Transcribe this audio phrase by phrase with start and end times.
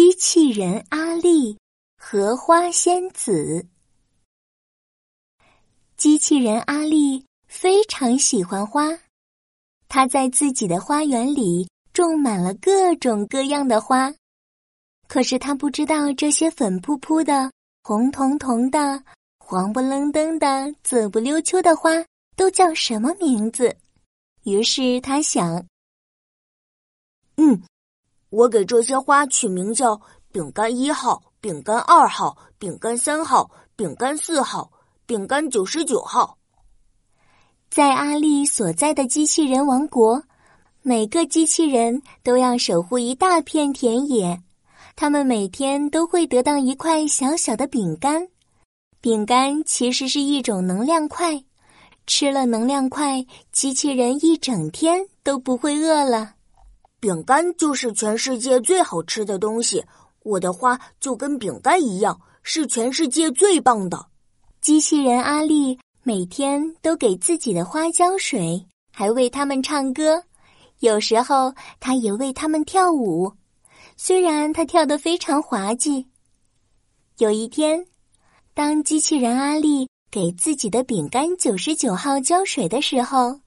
[0.00, 1.58] 机器人阿丽
[2.00, 3.66] 和花仙子。
[5.96, 8.96] 机器人阿丽非常喜欢花，
[9.88, 14.14] 她在自己的花园里种满了各种各样的花。
[15.08, 17.50] 可是她不知道这些粉扑扑的、
[17.82, 19.02] 红彤彤的、
[19.40, 21.90] 黄不愣登的、紫不溜秋的花
[22.36, 23.76] 都叫什么名字。
[24.44, 25.66] 于是她想：“。”
[28.30, 30.00] 我给这些花取名叫
[30.30, 34.70] 饼干一号、饼干二号、饼干三号、饼干四号、
[35.06, 36.36] 饼干九十九号。
[37.70, 40.22] 在阿丽所在的机器人王国，
[40.82, 44.42] 每个机器人都要守护一大片田野。
[44.96, 48.28] 他们每天都会得到一块小小的饼干。
[49.00, 51.44] 饼干其实是一种能量块，
[52.06, 56.34] 吃了能量块，机器人一整天都不会饿了。
[57.00, 59.84] 饼干就是全世界最好吃的东西，
[60.24, 64.06] 我的花就跟饼干一样，是全世界最棒的。
[64.60, 70.24] 机器人阿丽每天都给自己的花浇水，还为它们唱歌，
[70.80, 73.32] 有时候他也为它们跳舞，
[73.96, 76.04] 虽然他跳得非常滑稽。
[77.18, 77.86] 有一天，
[78.54, 83.38] 当机器人阿丽给自己的饼干九十九号浇水的时候，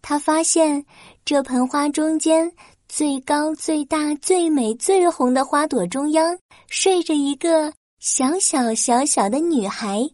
[0.00, 0.84] 他发现
[1.24, 2.52] 这盆花中间。
[2.94, 10.06] 最高、最大、最美、最红的花朵中央，睡着一个小小小小的女孩。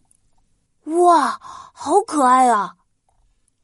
[0.85, 2.75] 哇，好可爱啊！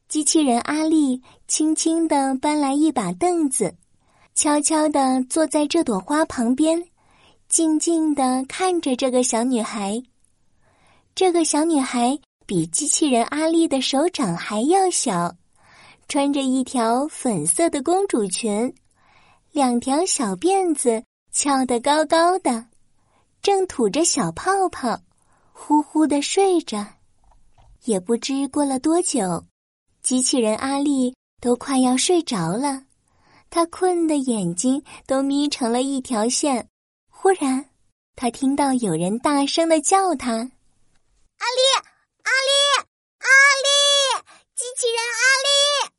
[0.06, 3.74] 机器人阿丽轻轻地搬来一把凳子，
[4.34, 6.84] 悄悄地坐在这朵花旁边，
[7.48, 10.02] 静静地看着这个小女孩。
[11.14, 15.34] 这个小女孩比机器人阿丽的手掌还要小，
[16.06, 18.74] 穿着一条粉色的公主裙。
[19.56, 22.66] 两条小辫子翘得高高的，
[23.40, 25.00] 正吐着小泡泡，
[25.50, 26.86] 呼呼的睡着。
[27.84, 29.46] 也不知过了多久，
[30.02, 32.82] 机器人阿丽都快要睡着了，
[33.48, 36.68] 他困得眼睛都眯成了一条线。
[37.08, 37.70] 忽然，
[38.14, 40.50] 他听到有人大声的叫他：“阿丽，
[42.24, 42.84] 阿丽，
[43.20, 43.28] 阿
[43.64, 44.22] 丽，
[44.54, 45.90] 机器人阿丽！”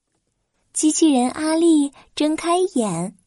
[0.73, 3.17] 机器人阿丽睁开眼。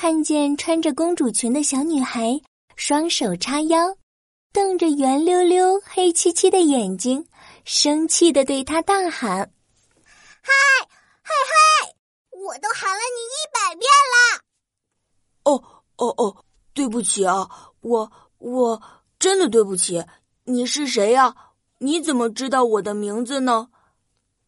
[0.00, 2.40] 看见穿着公主裙的小女孩，
[2.74, 3.98] 双手叉腰，
[4.50, 7.22] 瞪着圆溜溜、黑漆漆的眼睛，
[7.66, 9.52] 生气的对她大喊
[10.40, 10.52] ：“嗨，
[11.20, 11.92] 嗨嗨！
[12.30, 14.40] 我都喊了你一百遍了！”
[15.44, 15.62] 哦
[15.96, 17.46] 哦哦，对不起啊，
[17.82, 18.82] 我我
[19.18, 20.02] 真的对不起。
[20.44, 21.34] 你是谁呀？
[21.76, 23.68] 你怎么知道我的名字呢？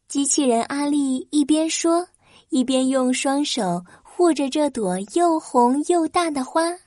[0.08, 2.08] 机器人阿丽一边说，
[2.48, 3.84] 一边用双手。
[4.22, 6.78] 护着这朵又红又大的花，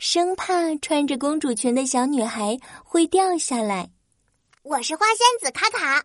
[0.00, 3.88] 生怕穿着公主裙的小女孩会掉下来。
[4.64, 6.02] 我是花仙子卡卡，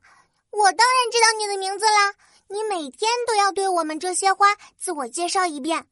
[0.51, 2.13] 我当然知道你的名字啦。
[2.47, 4.45] 你每天都要对我们这些花
[4.77, 5.83] 自我介绍一遍。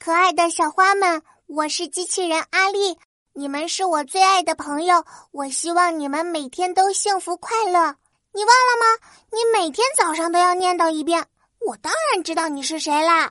[0.00, 2.98] 可爱的小花们，我是机器人阿丽，
[3.32, 5.04] 你们是我最爱的朋友。
[5.30, 7.94] 我希望你们每天都幸福快乐。
[8.32, 9.06] 你忘了吗？
[9.30, 11.24] 你每天早上都要念叨一遍。
[11.64, 13.30] 我当然知道你是谁啦。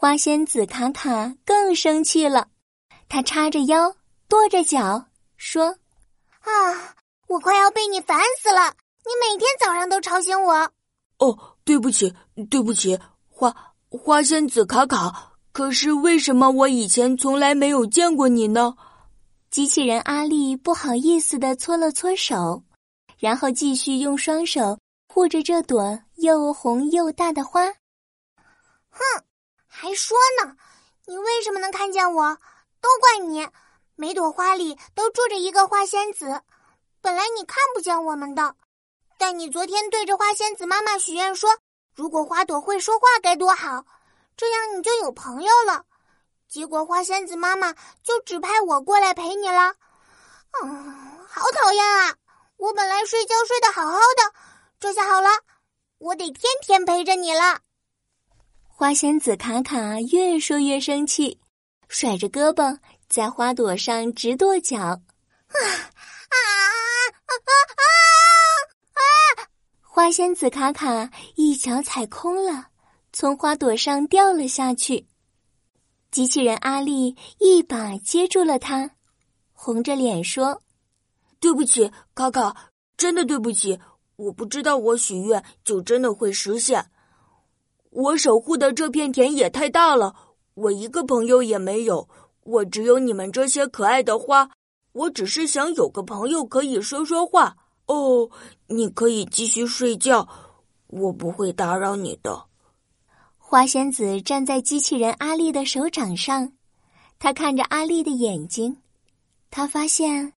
[0.00, 2.48] 花仙子卡卡更生气了，
[3.06, 3.94] 她叉着腰，
[4.28, 5.04] 跺着脚，
[5.36, 5.76] 说
[6.40, 6.96] ：“啊，
[7.28, 8.74] 我快要被你烦死了！
[9.04, 10.54] 你每天早上都吵醒我。”
[11.20, 12.14] 哦，对不起，
[12.50, 13.54] 对不起，花
[13.90, 15.34] 花仙子卡卡。
[15.52, 18.74] 可是为什么我以前从来没有见过你呢？
[19.50, 22.64] 机器人阿丽不好意思的搓了搓手，
[23.18, 24.78] 然后继续用双手
[25.08, 27.66] 护着这朵又红又大的花。
[28.88, 29.04] 哼。
[29.72, 30.56] 还说呢，
[31.06, 32.36] 你为什么能看见我？
[32.80, 33.48] 都怪你！
[33.94, 36.42] 每朵花里都住着一个花仙子，
[37.00, 38.56] 本来你看不见我们的。
[39.16, 41.56] 但你昨天对着花仙子妈妈许愿说，
[41.94, 43.84] 如果花朵会说话该多好，
[44.36, 45.84] 这样你就有朋友了。
[46.48, 49.74] 结果花仙子妈妈就指派我过来陪你了。
[50.62, 52.16] 嗯，好讨厌啊！
[52.56, 54.32] 我本来睡觉睡得好好的，
[54.80, 55.28] 这下好了，
[55.98, 57.60] 我得天天陪着你了。
[58.80, 61.38] 花仙子卡卡越说越生气，
[61.86, 62.78] 甩着胳膊
[63.10, 64.78] 在花朵上直跺脚。
[64.78, 64.96] 啊
[65.52, 66.36] 啊
[67.26, 67.52] 啊啊
[68.94, 69.04] 啊！
[69.82, 72.68] 花仙子卡卡一脚踩空了，
[73.12, 75.06] 从花朵上掉了下去。
[76.10, 78.92] 机器人阿丽一把接住了他，
[79.52, 80.62] 红着脸说
[81.38, 83.78] ：“对不起，卡卡，真的对不起，
[84.16, 86.90] 我不知道我许愿就真的会实现。”
[87.90, 90.14] 我守护的这片田野太大了，
[90.54, 92.08] 我一个朋友也没有。
[92.44, 94.48] 我只有你们这些可爱的花，
[94.92, 97.56] 我只是想有个朋友可以说说话。
[97.86, 98.30] 哦，
[98.68, 100.26] 你可以继续睡觉，
[100.86, 102.46] 我不会打扰你的。
[103.36, 106.52] 花仙子站在机器人阿丽的手掌上，
[107.18, 108.76] 她看着阿丽的眼睛，
[109.50, 110.32] 她发现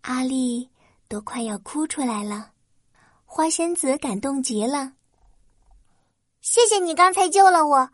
[0.00, 0.70] 阿丽
[1.06, 2.52] 都快要哭出来了。
[3.24, 4.92] 花仙子感动极了，
[6.48, 7.90] 谢谢你刚才救了我，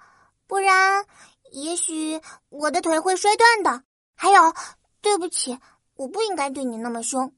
[0.46, 1.06] 不然
[1.52, 2.20] 也许
[2.50, 3.82] 我的腿会摔断的。
[4.14, 4.52] 还有，
[5.00, 5.58] 对不起，
[5.94, 7.32] 我不应该对你那么凶。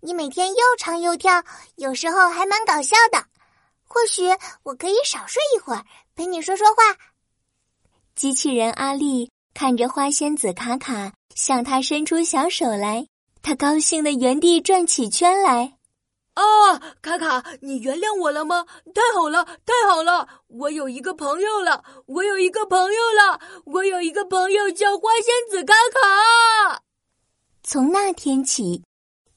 [0.00, 1.42] 你每天又唱又跳，
[1.76, 3.24] 有时候还蛮搞笑的。
[3.86, 4.28] 或许
[4.62, 6.98] 我可以少睡一会儿，陪你说说话。
[8.14, 13.08] 机器人阿丽看着花仙子卡卡向他伸出小手来，
[13.40, 15.77] 他高兴的原地转起圈来。
[16.38, 18.64] 啊，卡卡，你原谅我了吗？
[18.94, 20.28] 太好了，太好了！
[20.46, 26.82] 我有一个朋友了，我有一个朋友了，我有一个朋友叫花仙子卡卡。
[27.62, 28.84] 从那天起。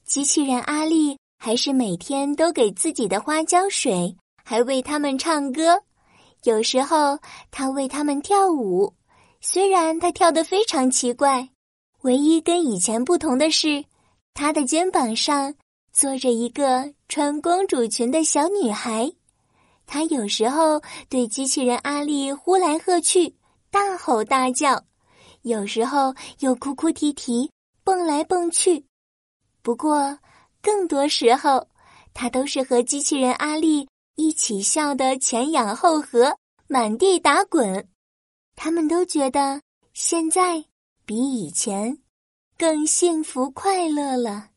[0.04, 4.14] 机器人阿丽还是每天都给自己的花浇水，
[4.44, 5.82] 还为他们唱歌。
[6.44, 7.18] 有时候
[7.50, 8.94] 他为他们跳舞，
[9.40, 11.48] 虽然他跳得非常奇怪。
[12.02, 13.82] 唯一跟以前不同的是，
[14.34, 15.54] 他的肩膀上
[15.92, 19.12] 坐着一个穿公主裙的小女孩。
[19.86, 23.36] 她有时候对机器人阿丽呼来喝去，
[23.70, 24.84] 大吼大叫；
[25.42, 27.50] 有时候又哭哭啼啼，
[27.84, 28.86] 蹦来蹦去。
[29.60, 30.18] 不过，
[30.62, 31.68] 更多时候，
[32.14, 37.88] 他都是和机器人阿丽一起笑得前仰后合、满地打滚。
[38.56, 39.60] 他们都觉得
[39.92, 40.64] 现在
[41.04, 41.98] 比以前
[42.56, 44.51] 更幸福快乐了。